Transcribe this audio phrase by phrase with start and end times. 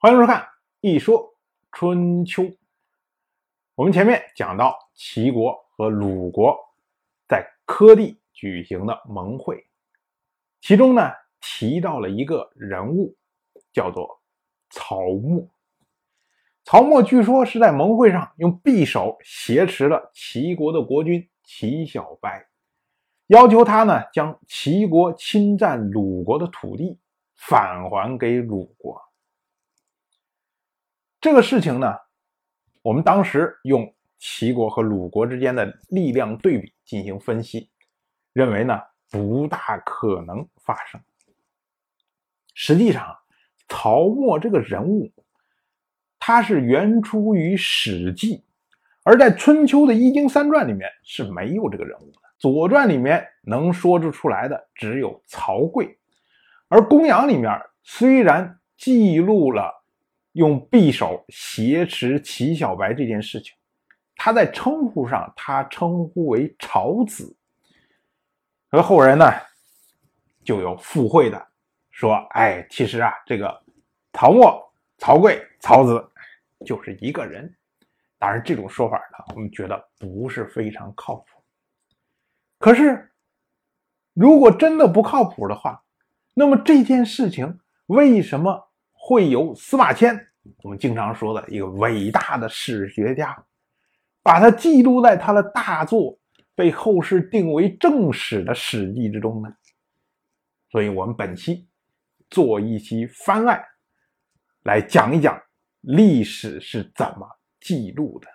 [0.00, 0.42] 欢迎收看
[0.80, 1.34] 《一说
[1.72, 2.44] 春秋》。
[3.74, 6.56] 我们前面讲到齐国和鲁国
[7.26, 9.66] 在柯地举行的盟会，
[10.60, 13.16] 其中呢提到了一个人物，
[13.72, 14.20] 叫做
[14.70, 15.44] 曹沫。
[16.62, 22.46] 曹沫据说是在盟会上用匕首挟持了齐国的国君齐小白，
[23.26, 27.00] 要求他呢将齐国侵占鲁国的土地
[27.34, 28.96] 返还给鲁国。
[31.20, 31.94] 这个事情呢，
[32.82, 37.70] 我们当时用齐国和鲁国之间的力量对比进行分析，
[38.32, 38.80] 认为呢
[39.10, 41.00] 不大可能发生。
[42.54, 43.16] 实际上，
[43.68, 45.12] 曹沫这个人物。
[46.20, 48.36] 他是原出于《史记》，
[49.04, 52.18] 而在春秋的一经三传里面是没有这个人物的。
[52.38, 55.96] 《左传》里面能说得出来的只有曹刿，
[56.68, 57.50] 而《公羊》里面
[57.82, 59.72] 虽然记录了
[60.38, 63.54] 用匕首挟持齐小白这件事情，
[64.14, 67.36] 他在称呼上他称呼为曹子，
[68.70, 69.28] 而后人呢
[70.44, 71.46] 就有附会的
[71.90, 73.62] 说：“哎，其实啊，这个
[74.12, 76.04] 曹沫、曹刿、曹子。”
[76.66, 77.54] 就是一个人，
[78.18, 81.24] 当然这种说法呢，我们觉得不是非常靠谱。
[82.58, 83.12] 可是，
[84.12, 85.84] 如果真的不靠谱的话，
[86.34, 90.27] 那么这件事情为什么会由司马迁，
[90.62, 93.36] 我们经常说的一个伟大的史学家，
[94.22, 96.18] 把它记录在他的大作
[96.54, 99.48] 被后世定为正史的《史记》之中呢？
[100.70, 101.68] 所以我们本期
[102.30, 103.64] 做一期番外，
[104.62, 105.40] 来讲一讲。
[105.82, 108.28] 历史是怎么记录的？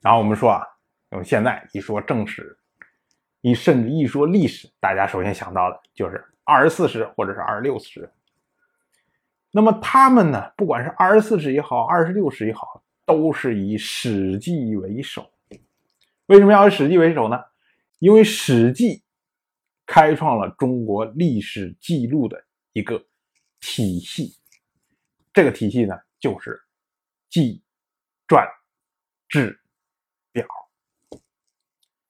[0.00, 0.66] 然后我们说啊，
[1.10, 2.58] 我们现在一说正史，
[3.40, 8.12] 一甚至一说历史，大家首先想到的就是二十四史或者是二十六史。
[9.52, 15.30] 那么他们呢，不管是二十四史也好，二十六史也好，都是以《史记》为首。
[16.26, 17.40] 为什么要以《史记》为首呢？
[18.00, 18.96] 因为《史记》
[19.86, 23.06] 开创了中国历史记录的一个。
[23.64, 24.34] 体系，
[25.32, 26.60] 这个体系呢，就是
[27.30, 27.62] 纪、
[28.26, 28.44] 传、
[29.28, 29.56] 志、
[30.32, 30.44] 表。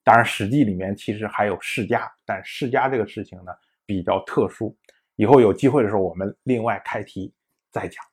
[0.03, 3.51] 当然，《史记》里面其实还有世家，但世家这个事情呢
[3.85, 4.75] 比较特殊，
[5.15, 7.33] 以后有机会的时候我们另外开题
[7.71, 8.03] 再讲。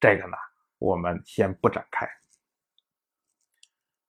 [0.00, 0.36] 这个呢，
[0.78, 2.08] 我们先不展开。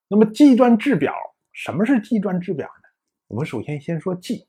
[0.08, 1.14] 那么，纪传制表，
[1.52, 2.90] 什么是纪传制表呢？
[3.28, 4.48] 我们首先先说纪，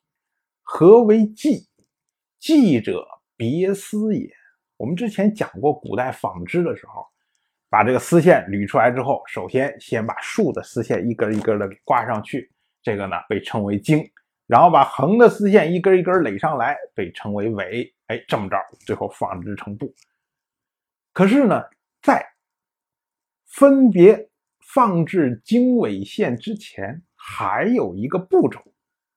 [0.62, 1.69] 何为纪？
[2.38, 3.06] 纪者。
[3.37, 4.31] 别丝也。
[4.76, 7.05] 我们之前讲过古代纺织的时候，
[7.69, 12.49] 把这个丝线捋出来之后，首先先把竖的丝线一根一根的给挂上去，
[12.81, 14.09] 这个呢被称为经，
[14.47, 17.94] 然后把横的丝线一根一根垒上来，被称为纬。
[18.09, 19.93] 哎，这么着，最后纺织成布。
[21.12, 21.62] 可是呢，
[22.03, 22.25] 在
[23.47, 24.28] 分别
[24.60, 28.60] 放置经纬线之前，还有一个步骤，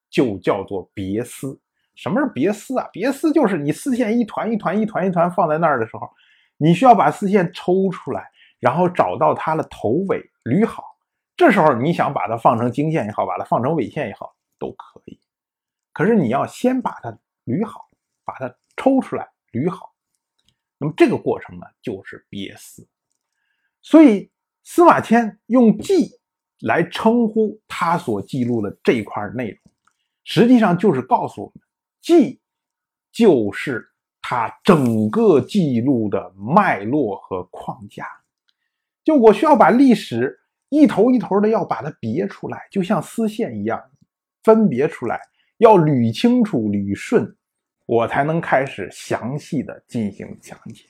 [0.09, 1.59] 就叫做别丝。
[1.95, 2.87] 什么是别丝啊？
[2.93, 6.09] 别丝就是你丝线一团一团一团一团放在那儿的时候，
[6.57, 10.83] 你需要把丝线抽出来，然后找到它的头尾捋好。
[11.35, 14.96] 这时候你想把它放成经线也好，把它放成纬线也好，都可。
[15.97, 17.09] 可是你要先把它
[17.45, 17.89] 捋好，
[18.23, 19.95] 把它抽出来捋好。
[20.77, 22.87] 那么这个过程呢，就是别丝。
[23.81, 24.31] 所以
[24.61, 26.11] 司马迁用“记”
[26.61, 29.59] 来称呼他所记录的这一块内容，
[30.23, 31.65] 实际上就是告诉我们。
[31.99, 32.39] 记
[33.11, 33.91] 就是
[34.21, 38.05] 他整个记录的脉络和框架。
[39.03, 43.83] 就我需要把历史一头一头的要把它别出来，就像丝线一样
[44.43, 45.19] 分别出来，
[45.57, 47.35] 要捋清楚、捋顺，
[47.85, 50.83] 我才能开始详细的进行讲解。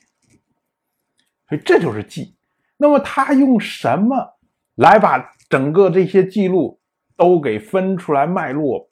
[1.48, 2.36] 所以这就是记。
[2.76, 4.38] 那么他用什么
[4.76, 5.18] 来把
[5.48, 6.80] 整个这些记录
[7.16, 8.88] 都给分出来脉络？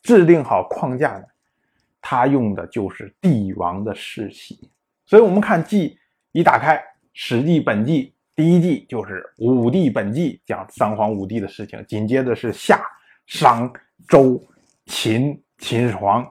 [0.00, 1.24] 制定好框架呢，
[2.00, 4.70] 他用的就是帝王的世系，
[5.04, 5.98] 所以我们看纪
[6.32, 6.76] 一打开
[7.12, 12.80] 《史记》本纪第一纪就是武帝本纪，讲三皇五帝的事情，紧接着是夏、
[13.28, 13.72] 商、
[14.08, 14.42] 周、
[14.86, 16.28] 秦、秦始皇、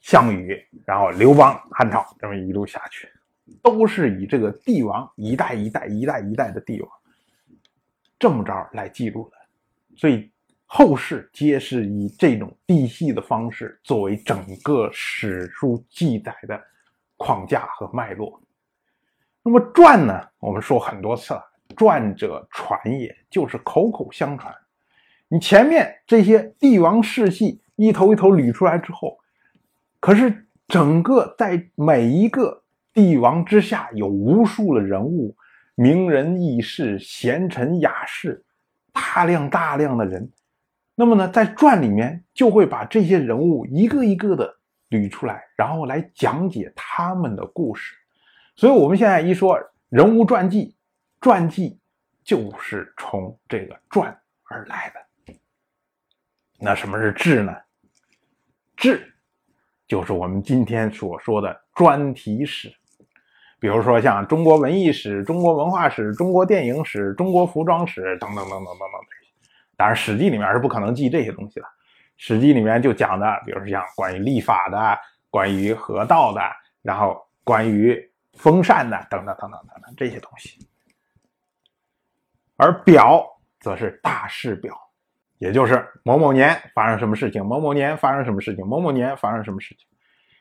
[0.00, 3.08] 项羽，然后刘邦、汉朝，这么一路下去，
[3.60, 6.90] 都是以这个帝王一代一代一代一代的帝王
[8.16, 9.36] 这么着来记录的，
[9.96, 10.30] 所以。
[10.70, 16.62] 后世皆是以这种递系的方式作为整个史书记载的
[17.16, 18.38] 框架和脉络。
[19.42, 20.28] 那么传呢？
[20.40, 21.42] 我们说很多次了，
[21.74, 24.54] 传者传也，就是口口相传。
[25.28, 29.18] 你前面这些帝王世系一头一头捋出来之后，
[30.00, 35.36] 可是整个在每一个帝王之下有无数的人物，
[35.74, 38.44] 名人异士、贤臣雅士，
[38.92, 40.30] 大量大量的人。
[40.94, 44.52] 那么呢，在传里面就会把这些人物一个一个的
[44.90, 47.94] 捋出来，然后来讲解他们的故事。
[48.56, 49.56] 所以，我们现在一说
[49.90, 50.74] 人物传记，
[51.20, 51.78] 传记
[52.24, 54.18] 就是从这个传
[54.50, 55.07] 而来的。
[56.58, 57.54] 那什么是志呢？
[58.76, 59.14] 志
[59.86, 62.70] 就是我们今天所说的专题史，
[63.58, 69.00] 比如说像中国文艺史、中国文化史、中国电影史、中国服装史等等等等等等。
[69.76, 71.66] 当然，《史记》里面是不可能记这些东西的，
[72.16, 74.98] 《史记》里面就讲的，比如说像关于历法的、
[75.30, 76.40] 关于河道的，
[76.82, 78.04] 然后关于。
[78.34, 80.64] 风扇的等等等等等等这些东西，
[82.54, 83.26] 而表
[83.58, 84.78] 则是大事表，
[85.38, 89.86] 也就是某某年发生什么事情，某某年发生什么事情，某某年发生什么事情。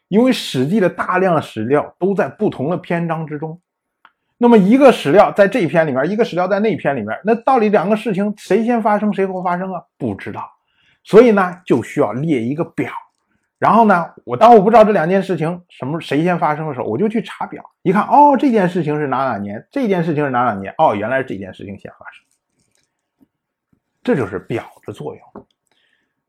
[0.08, 3.60] 因为《史记》的大量史料都在不同的篇章之中，
[4.38, 9.84] 那么一个史料在这篇里面，一个史料在那篇里面，那到底两个事情谁先发生，谁后发生啊？
[9.98, 10.50] 不知道，
[11.04, 12.92] 所以呢，就需要列一个表。
[13.60, 22.24] 然后呢，我当我不知道这两件事情什么谁先发生的时候，我就去查表，一看，哦，这件事情是哪哪年，这件事情是哪哪年，哦，原来是这件事情先发生，
[24.07, 25.48] 这就是表的作用。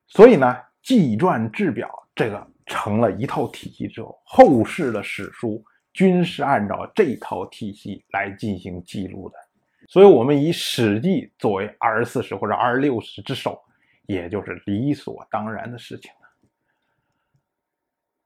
[0.08, 9.38] 所以呢，纪传志表这个成了一套体系之后，后世的史书均是按照这套体系来进行记录的。
[9.86, 13.62] 所以，我们以《史记》作为二十四史或者二十六史之首，
[14.06, 16.28] 也就是理所当然的事情了。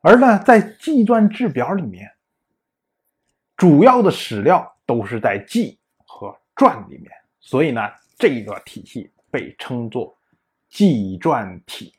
[0.01, 2.11] 而呢，在纪传志表里面，
[3.55, 7.83] 主要的史料都是在纪和传里面，所以呢，
[8.17, 10.17] 这个体系被称作
[10.69, 11.93] 纪传体。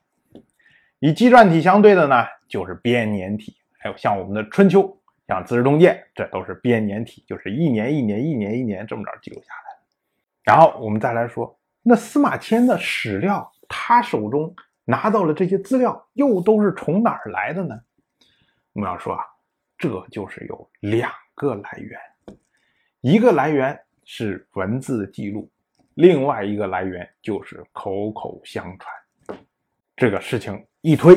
[0.99, 4.97] 与纪传体相对的呢，就是编年体，还有像我们的春秋、
[5.27, 9.83] 像《资治通鉴》，这都是编年体，就是一年一年、一年一年这么着记录下来。
[10.43, 14.55] 然后我们再来说，那司马迁的史料，他手中
[14.85, 17.75] 拿到了这些资料，又都是从哪儿来的呢？
[18.73, 19.25] 我们要说啊，
[19.77, 21.99] 这就是有两个来源，
[23.01, 25.51] 一个来源是文字记录，
[25.95, 29.39] 另外一个来源就是口口相传。
[29.95, 31.15] 这个事情一推，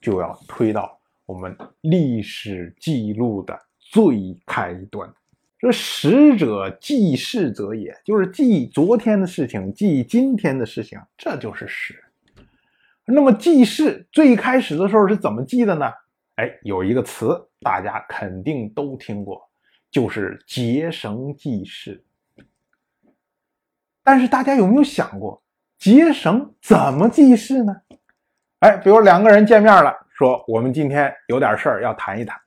[0.00, 5.10] 就要推到我们历史记录的最开端。
[5.58, 12.02] 这史者记事者也，就是记昨天的事情，记今天的事情，这就是史。
[13.04, 15.86] 那么记事最开始的时候是怎么记的呢？
[16.36, 17.28] 哎，有一个词
[17.60, 19.40] 大家肯定都听过，
[19.90, 22.04] 就是结绳记事。
[24.04, 25.42] 但是大家有没有想过，
[25.78, 27.76] 结绳怎么记事呢？
[28.60, 32.38] 哎，比如两个人见面了，说我们今天有点事儿要谈一谈。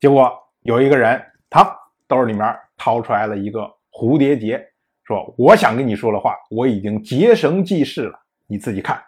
[0.00, 0.30] 结果
[0.62, 1.74] 有一个人，他
[2.06, 4.62] 兜里面掏出来了一个蝴蝶结，
[5.04, 9.02] 说我想跟你说的话，我已经结绳记事了，你自己看。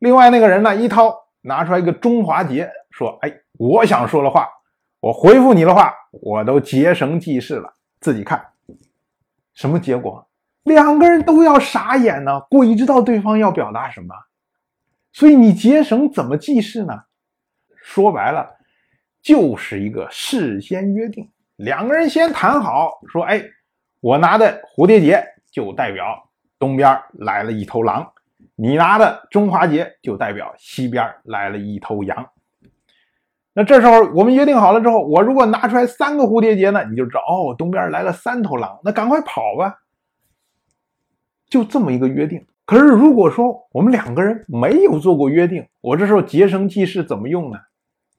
[0.00, 2.70] 另外那个人呢，一掏拿出来一个中华结。
[2.90, 4.48] 说，哎，我想说的话，
[5.00, 8.44] 我回复你的话，我都结绳记事了，自己看。
[9.54, 10.26] 什么结果？
[10.70, 14.14] 两个人都要傻眼呢，鬼知道对方要表达什么。
[15.12, 17.02] 所以你结绳怎么记事呢？
[17.82, 18.48] 说白了，
[19.20, 23.42] 就是一个事先约定，两个人先谈好，说，哎，
[24.00, 28.12] 我拿的蝴蝶结就代表东边来了一头狼，
[28.54, 32.28] 你拿的中华结就代表西边来了一头羊。
[33.52, 39.76] 那这时候我们约定好了之后，我如果拿出来三个蝴蝶结呢，你就知道哦，东边来了三头狼，那赶快跑吧。
[41.50, 42.46] 就这么一个约定。
[42.64, 47.58] 可是如果说我们两个人没有做过约定，我这时候结绳记事怎么用呢？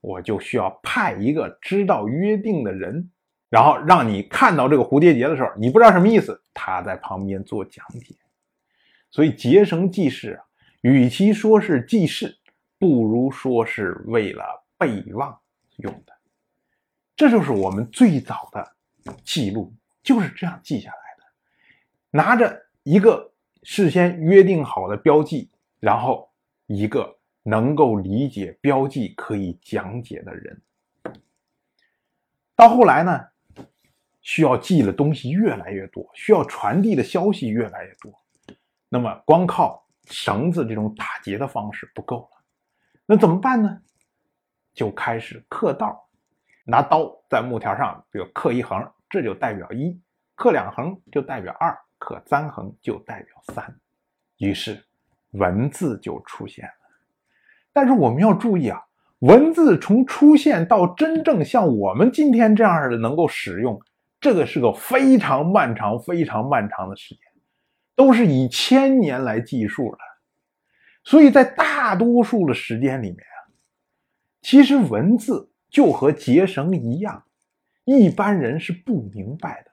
[0.02, 3.10] 我就需要派一个知道约定的人，
[3.50, 8.14] 然后让你看到这个蝴蝶结的时候，你不知道什么意思，他在旁边做讲解。
[9.10, 10.44] 所以结绳记事啊，
[10.82, 12.38] 与其说是记事，
[12.78, 14.44] 不如说是为了。
[14.82, 15.40] 备忘
[15.78, 16.14] 用的，
[17.16, 18.68] 这就是我们最早的
[19.24, 19.72] 记录，
[20.02, 21.24] 就是这样记下来的。
[22.10, 23.32] 拿着一个
[23.64, 26.32] 事先约定好的标记，然后
[26.68, 30.62] 一个能够理解标记、可以讲解的人。
[32.56, 33.28] 到后来呢，
[34.22, 38.14] 需要记的东西越来越多，需要传递的消息越来越多，
[38.90, 42.44] 那么光靠绳子这种打结的方式不够了，
[43.06, 43.82] 那怎么办呢？
[44.74, 46.08] 就开始刻道，
[46.64, 50.00] 拿刀在木条上，比如刻一横，这就代表一；
[50.34, 53.80] 刻两横就代表二；可三横就代表三。
[54.40, 54.84] 于是
[55.34, 56.72] 文字就出现了。
[57.72, 58.82] 但是我们要注意啊，
[59.20, 63.80] 文字从出现到真正像我们今天这样的能够使用，
[64.20, 67.24] 这个是个非常漫长、非常漫长的时间，
[67.96, 69.98] 都是以千年来计数的。
[71.04, 73.38] 所以在大多数的时间里面啊，
[74.42, 77.24] 其实文字就和结绳一样，
[77.86, 79.71] 一般人是不明白的。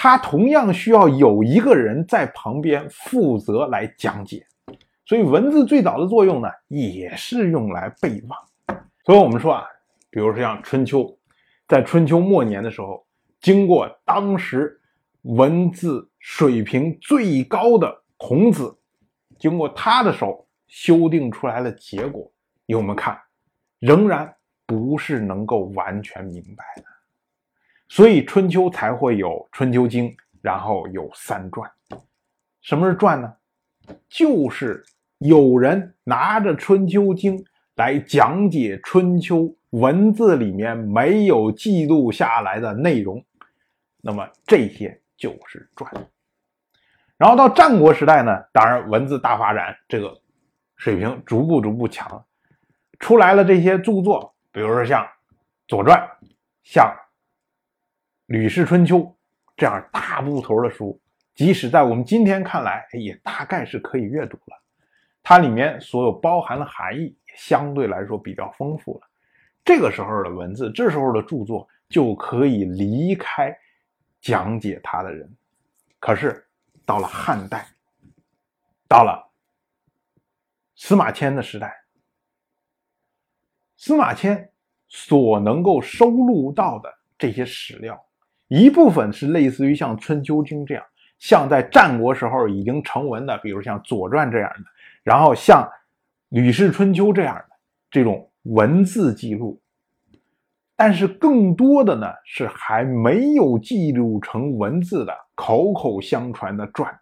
[0.00, 4.46] 它同样需要有一个人在旁边负责来讲解。
[5.04, 8.38] 所以文字最早的作用呢，也是用来备忘。
[9.04, 9.64] 所以我们说啊，
[10.08, 11.18] 比如说像春秋，
[11.66, 13.04] 在春秋末年的时候，
[13.40, 14.80] 经过当时
[15.22, 18.72] 文字水平最高的孔子，
[19.36, 22.30] 经过他的手修订出来的结果，
[22.66, 23.18] 以我们看，
[23.80, 24.32] 仍然
[24.64, 26.84] 不是能够完全明白的。
[27.88, 30.08] 所以春秋才会有《春秋经》，
[30.42, 31.70] 然后有三传。
[32.60, 33.34] 什么是传呢？
[34.08, 34.84] 就是
[35.18, 37.38] 有人拿着《春秋经》。
[37.78, 43.24] 来讲解春秋文字里面没有记录下来的内容，
[44.02, 45.88] 那么这些就是传。
[47.16, 50.12] 然后到战国时代呢，当然文字大发展，这个
[50.76, 52.26] 水平逐步逐步强，
[52.98, 55.04] 出来了这些著作，比如说像
[55.68, 55.96] 《左传》、
[56.64, 56.84] 像
[58.28, 58.98] 《吕氏春秋》
[59.56, 60.98] 这样大部头的书，
[61.34, 64.56] 即使在我们今天看来，也大概是可以阅读了。
[65.22, 67.14] 它里面所有包含的含义。
[67.36, 69.06] 相对来说比较丰富了，
[69.64, 73.56] 这个时候的文字，这时候的著作就可以离开
[74.20, 75.32] 讲解它的人。
[76.00, 76.44] 可是
[76.84, 77.68] 到了汉代，
[78.88, 79.24] 到了
[80.74, 81.72] 司马迁的时代，
[83.76, 84.50] 司马迁
[84.88, 88.04] 所能够收录到的这些史料，
[88.48, 90.84] 一部分是类似于像《春秋经》这样，
[91.18, 94.64] 像在战国时候已经成文的，比如像《左传》这样的，
[95.02, 95.66] 然后像。
[96.36, 97.44] 《吕氏春秋》这样的
[97.90, 99.58] 这种文字记录，
[100.76, 106.94] 但是更多的呢是还没有记录成文字的口口相传的传。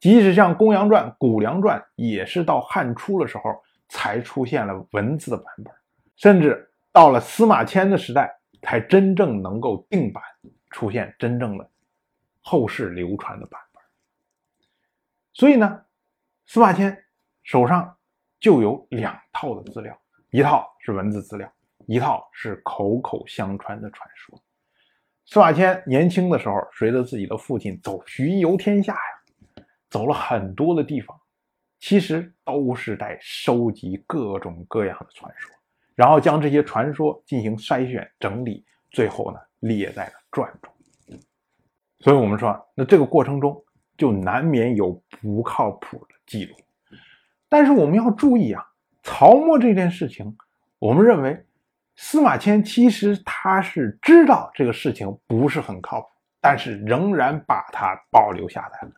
[0.00, 3.44] 即使像《公羊传》《谷梁传》，也是到汉初的时候
[3.88, 5.72] 才出现了文字的版本，
[6.16, 8.28] 甚至到了司马迁的时代，
[8.62, 10.20] 才真正能够定版，
[10.74, 11.70] 出现真正的
[12.40, 13.82] 后世流传的版本。
[15.32, 15.84] 所以呢，
[16.44, 17.04] 司马迁
[17.42, 17.96] 手上。
[18.40, 21.50] 就有两套的资料，一套是文字资料，
[21.86, 24.38] 一套是口口相传的传说。
[25.24, 31.18] 司马迁年轻的时候，随着自己的父亲走巡游天下呀，走了很多的地方，
[31.78, 35.50] 其实都是在收集各种各样的传说，
[35.94, 40.72] 然后将这些传说进行筛选整理，最后呢列在了传中。
[42.00, 43.64] 所以，我们说，那这个过程中
[43.96, 46.54] 就难免有不靠谱的记录。
[47.48, 48.62] 但是我们要注意啊，
[49.02, 50.36] 曹沫这件事情，
[50.78, 51.46] 我们认为
[51.96, 56.08] 司马迁其实他是知道这个事情不是很靠谱，
[56.40, 58.92] 但是仍然把它保留下来了。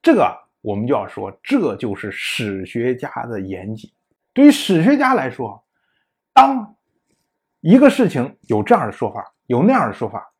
[0.00, 3.90] 这个我们就要说，这就是史学家的严谨。
[4.32, 5.64] 对于史学家来说，
[6.32, 6.76] 当
[7.62, 10.30] 一个事情有这样的说法，有那样的说法，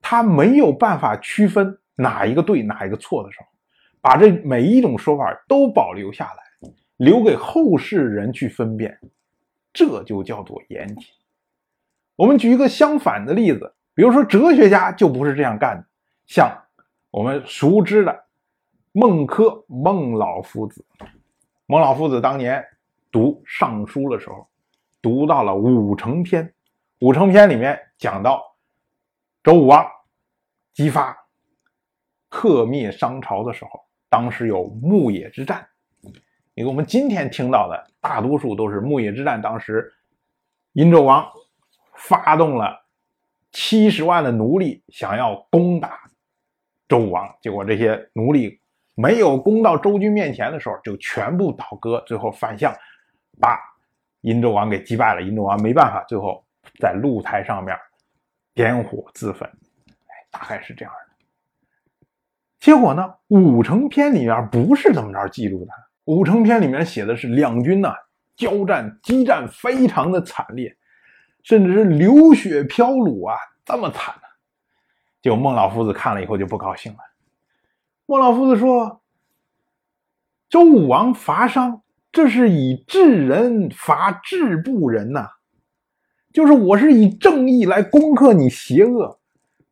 [0.00, 3.46] 他没有办法区分哪一个对，哪一个错的时候，
[4.00, 6.70] 把这每一种说法都保留下来。
[6.96, 8.98] 留给后世人去分辨，
[9.72, 11.06] 这就叫做严谨。
[12.14, 15.86] 我们举一个相反的例子，比如说哲学家就不是这样干的。
[16.26, 16.54] 像
[17.10, 18.24] 我们熟知的
[18.92, 20.84] 孟轲孟老夫子，
[21.64, 22.62] 孟老夫子当年
[23.10, 24.46] 读《尚书》的时候，
[25.00, 26.44] 读到了《五成篇》。
[27.00, 28.42] 《武成篇》里面讲到
[29.42, 29.86] 周武王
[30.74, 31.16] 姬发
[32.28, 33.70] 克灭商朝的时候，
[34.10, 35.66] 当时有牧野之战。
[36.52, 39.90] 因为我们今天听到的大多数都是牧野之战，当时
[40.74, 41.26] 殷纣王
[41.94, 42.84] 发动了
[43.50, 46.02] 七十万的奴隶，想要攻打
[46.86, 48.60] 周武王，结果这些奴隶
[48.94, 52.74] 没有攻到周军面前的时候，就全部倒戈，最后反向
[53.40, 53.58] 把
[54.20, 55.22] 殷纣王给击败了。
[55.22, 56.44] 殷纣王没办法，最后
[56.80, 57.76] 在露台上面
[58.54, 59.48] 点火自焚。
[59.48, 61.00] 哎，大概是这样的。
[62.58, 65.72] 结果呢，《武成篇》里面不是这么着记录的。
[66.04, 67.94] 《武成篇》里面写的是两军呐
[68.36, 70.76] 交战，激战非常的惨烈，
[71.42, 74.22] 甚至是流血飘橹啊，这么惨呢。
[75.22, 76.98] 就孟老夫子看了以后就不高兴了。
[78.06, 79.02] 孟老夫子说
[80.48, 85.28] ：“周武王伐商，这是以治人伐治不仁呐，
[86.32, 89.18] 就是我是以正义来攻克你邪恶，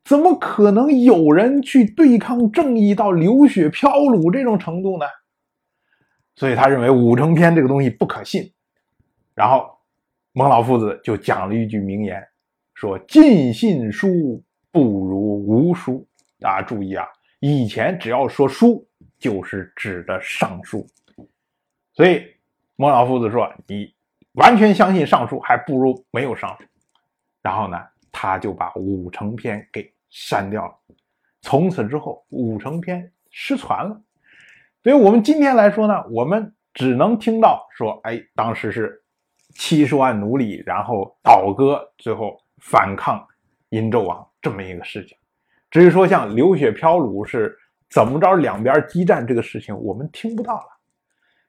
[0.04, 5.06] 怎么可能有人去对抗正义到流血飘橹这种程度呢？”
[6.34, 8.52] 所以他认为《武成篇》这个东西不可信，
[9.34, 9.68] 然后
[10.32, 12.22] 孟老夫子就讲了一句名言，
[12.74, 16.06] 说：“尽信书不如无书。”
[16.38, 17.04] 大家注意啊，
[17.40, 18.86] 以前只要说书，
[19.18, 20.86] 就是指的尚书。
[21.92, 22.22] 所以
[22.76, 23.92] 孟老夫子说：“你
[24.38, 26.64] 完全相信尚书，还不如没有尚书。”
[27.42, 27.78] 然后呢，
[28.10, 30.74] 他就把五成篇给删掉了。
[31.42, 34.00] 从此之后，五成篇失传了。
[34.82, 39.02] 所以我们今天来说呢，我们只能听到说：“哎，当时是。”
[39.54, 43.26] 七十万奴隶，然后倒戈，最后反抗
[43.70, 45.18] 殷纣王这么一个事情。
[45.68, 47.58] 至于说像流血漂橹是
[47.90, 50.66] 怎么着两边激战这个事情，我们听不到了。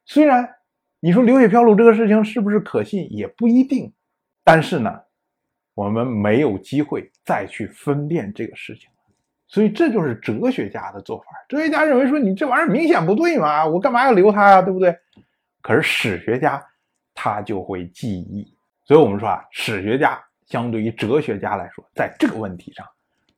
[0.05, 0.50] 虽然
[1.00, 3.91] 你说流血飘橹这个事情是不是可信也不一定，
[4.44, 5.01] 但是呢，
[5.74, 8.89] 我们没有机会再去分辨这个事情
[9.48, 11.25] 所以这就是哲学家的做法。
[11.48, 14.62] 哲学家认为说你这玩意儿明显不对嘛，我干嘛要留它啊？
[14.62, 14.96] 对不对？
[15.62, 16.63] 可是史学家。
[17.22, 18.48] 他就会记忆，
[18.86, 22.88] 所以我们说啊，史学家相对于哲学家来说，在这个问题上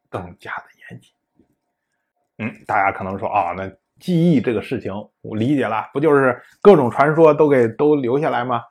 [0.08, 1.12] 更加的严谨。
[2.38, 3.68] 嗯，大家可能说啊，那
[4.01, 4.91] 记忆这个事情
[5.22, 8.62] 我理解了，不就是各种传说都给都留下来吗？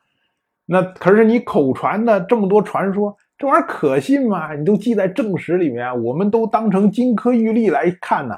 [0.66, 4.54] 那可是你口传的这么多传说，这玩意儿可信吗？
[4.54, 8.34] 你都记在正史里面，我们都当成金科玉律来看呢。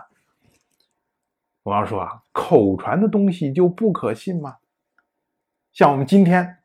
[1.64, 4.56] 我要说啊，口传的东西就不可信吗？
[5.72, 6.58] 像我们今天。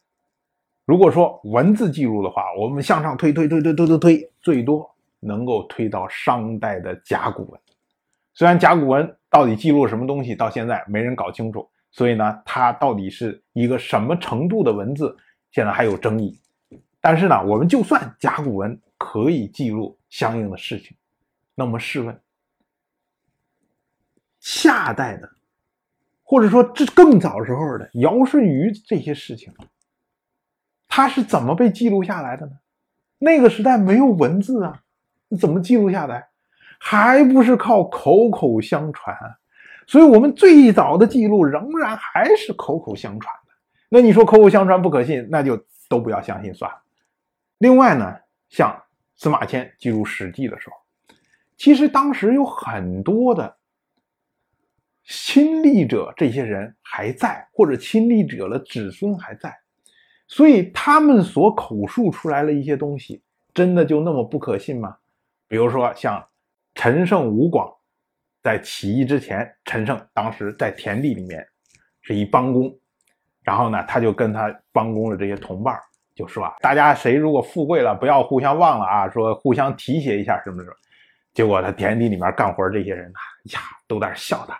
[0.85, 7.59] 如果说文字记录的话，我们向上推推推推推推推，最多能够推到商代的甲骨文。
[8.33, 15.15] 虽然甲骨文到底记录什么东西，到现在没人搞清楚，所以呢，它到底是一个什么程度的文字，
[15.51, 16.39] 现在还有争议。
[17.01, 20.95] 但是呢，我们就算甲骨文可以记录相应的事情，
[21.55, 22.19] 那么试问，
[24.39, 25.29] 夏代的，
[26.23, 29.53] 或者说这更早时候的尧舜禹这些事情。
[30.87, 32.53] 它是怎么被记录下来的呢？
[33.19, 34.83] 那个时代没有文字啊，
[35.39, 36.26] 怎么记录下来？
[36.79, 39.15] 还不是靠口口相传？
[39.85, 43.53] 所以，我们最早的记录仍然还是口口相传的。
[43.89, 46.77] 那你说口口相传不可信，那就都不要相信算了。
[47.59, 48.15] 另外呢，
[48.49, 48.83] 像
[49.15, 50.75] 司马迁记录《史记》的时候，
[51.55, 53.55] 其实当时有很多的
[55.05, 59.57] 亲历者，这些人还在，或者亲历者的子孙还在。
[60.27, 63.21] 所以他们所口述出来的一些东西，
[63.53, 64.97] 真的就那么不可信吗？
[65.47, 66.21] 比如说像
[66.77, 67.67] 陈胜吴广
[68.43, 71.43] 在起义之前，陈胜当时在田地里面
[72.01, 72.71] 是一帮工，
[73.43, 75.75] 然后呢，他就跟他帮工的这些同伴
[76.13, 80.75] 就说啊，大家谁如果富贵了，不要互相忘了啊，说互相提携一下什么什么。
[81.33, 83.19] 结果他田地里面干活这些人呐，
[83.55, 84.55] 呀，都在笑他，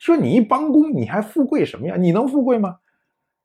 [0.00, 1.94] 说你一帮工你还富贵什么呀？
[1.96, 2.76] 你能富贵吗？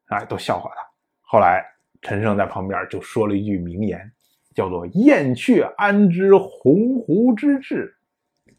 [0.08, 0.82] 哎，都笑话他。
[1.22, 1.64] 后来，
[2.02, 4.12] 陈胜在旁边就说了一句名言，
[4.56, 7.96] 叫做“燕雀安知鸿鹄之志”，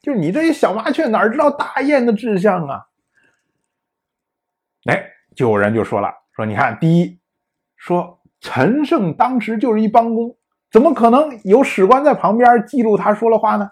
[0.01, 2.87] 就你这些小麻雀哪知道大雁的志向啊？
[4.87, 7.19] 哎，就有人就说了，说你看，第一，
[7.77, 10.37] 说陈胜当时就是一帮工，
[10.71, 13.71] 怎么可能有史官在旁边记录他说了话呢？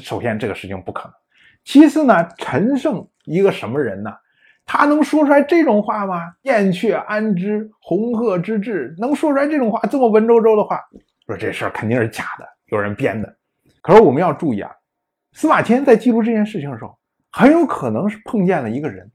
[0.00, 1.12] 首先这个事情不可能。
[1.64, 4.14] 其次呢，陈胜一个什么人呢？
[4.64, 6.34] 他能说出来这种话吗？
[6.42, 8.94] 燕雀安知鸿鹄之志？
[8.98, 10.80] 能说出来这种话，这么文绉绉的话，
[11.26, 13.36] 说这事儿肯定是假的，有人编的。
[13.80, 14.70] 可是我们要注意啊，
[15.36, 16.96] 司马迁在记录这件事情的时候，
[17.30, 19.12] 很有可能是碰见了一个人，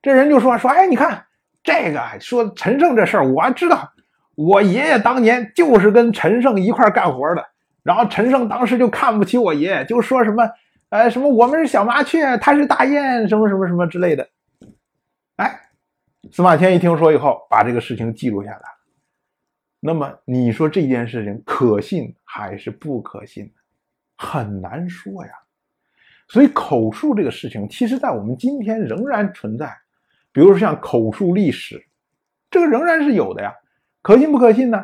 [0.00, 1.26] 这人就说说，哎，你看
[1.64, 3.92] 这个说陈胜这事儿，我知道，
[4.36, 7.44] 我爷爷当年就是跟陈胜一块干活的，
[7.82, 10.48] 然后陈胜当时就看不起我爷爷，就说什么，
[10.90, 14.28] 呃，什么我们是小麻雀，他是大雁，什么什么什么之类的。
[15.34, 15.60] 哎，
[16.30, 18.62] 司马迁一听说以后，把这个事情记录下来。
[19.80, 23.52] 那么你说这件事情可信还是不可信
[24.22, 25.32] 很难说呀。
[26.28, 29.76] 所以口述这个事情，其实在我们今天仍然存在。
[30.30, 31.84] 比如说像口述历史，
[32.50, 33.52] 这个仍然是有的呀。
[34.00, 34.78] 可信不可信呢？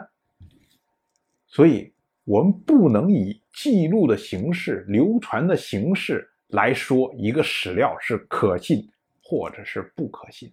[1.47, 8.91] 所以我们不能以记录的形式、流传的形式来说一个史料是可信。
[9.31, 10.51] 或者是不可信，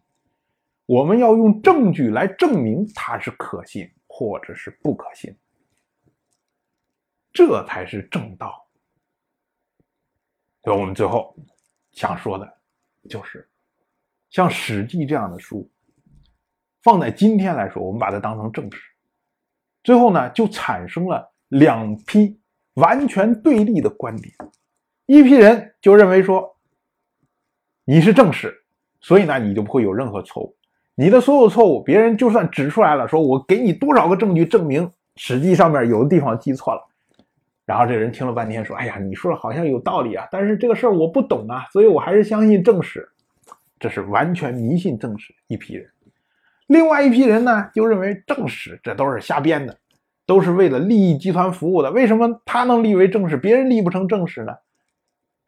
[0.85, 5.33] 我们要用证据来证明它是可信或者是不可信，
[7.31, 8.64] 这才是正道。
[10.65, 11.33] 所以，我们最后
[11.93, 12.53] 想说的，
[13.07, 13.47] 就是
[14.31, 15.69] 像《史记》这样的书，
[16.83, 18.79] 放在今天来说，我们把它当成正史，
[19.83, 22.37] 最后呢，就产生了两批
[22.73, 24.33] 完全对立的观点，
[25.05, 26.57] 一批人就认为说，
[27.85, 28.63] 你是正史。
[29.01, 30.57] 所以呢，你就不会有任何错误。
[30.95, 36.81] 你的所有错误，别人就算指出来了，说我给你多少个证据证明《史记》上面有的地方记错了，
[37.65, 43.09] 然后这人听了半天说：“哎呀，你说的好像有道理啊，但是这个事儿我不懂啊，所以我还是相信正史。”
[43.79, 45.87] 这是完全迷信正史一批人。
[46.67, 49.77] 另外一批人呢，就认为正史这都是瞎编的，
[50.25, 51.91] 都是为了利益集团服务的。
[51.91, 54.53] 为什么他能立为正史，别人立不成正史呢？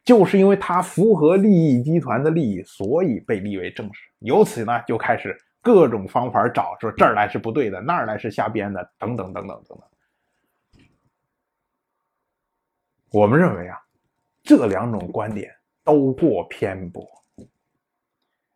[0.04, 4.02] 就是因为他符合利益集团的利益，所以被立为正史。
[4.20, 9.80] 由此呢，就开始各种方法找，说这儿来是不对的，那儿来是瞎编的，等等等等等等。
[13.12, 13.78] 我们认为啊，
[14.44, 17.04] 这两种观点都过偏颇。《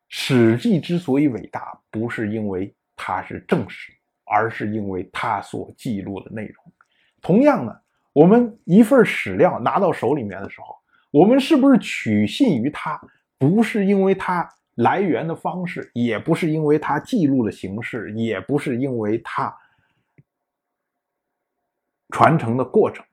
[0.07, 3.93] 史记》之所以伟大，不是因为它是正史，
[4.25, 6.63] 而是因为它所记录的内容。
[7.21, 7.73] 同样呢，
[8.13, 10.77] 我们一份史料拿到手里面的时候。
[11.11, 12.97] 我们是不是取信于它？
[13.37, 19.53] 不是因为它来源的方式，也不是因为它记录的形式，也不是因为它
[22.11, 23.05] 传承的过程，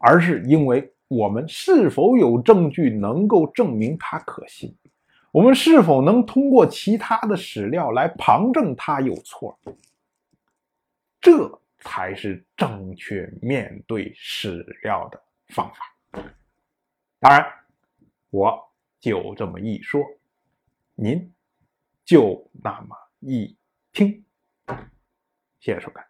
[0.00, 4.74] 而是因为我们是否有证据能够证明它可信？
[5.30, 9.56] 我们是否能通过其他的史料来旁证它有错？
[11.20, 16.22] 这才是正确面对史料的方法。
[17.20, 17.46] 当然，
[18.30, 18.58] 我
[18.98, 20.02] 就这么一说，
[20.94, 21.32] 您
[22.04, 23.56] 就那么一
[23.92, 24.24] 听。
[25.60, 26.09] 谢谢收看。